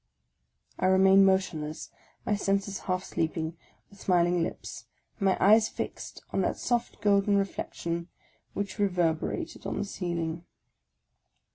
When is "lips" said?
4.41-4.85